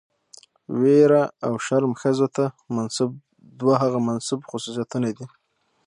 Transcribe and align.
ويره 0.79 1.23
او 1.45 1.53
شرم 1.65 1.91
ښځو 2.01 2.27
ته 2.35 2.45
منسوب 2.75 3.11
دوه 3.59 3.75
هغه 3.83 3.99
منسوب 4.07 4.39
خصوصيتونه 4.49 5.09
دي، 5.17 5.25